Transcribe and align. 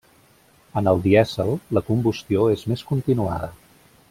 En 0.81 0.87
el 0.91 1.03
dièsel, 1.03 1.53
la 1.79 1.85
combustió 1.91 2.49
és 2.57 2.67
més 2.73 2.87
continuada. 2.95 3.53